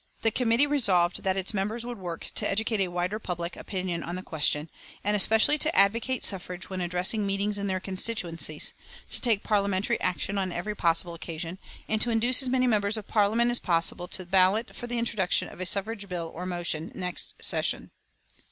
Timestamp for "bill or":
16.09-16.47